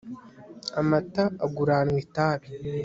[0.79, 2.47] amata aguranwa itabi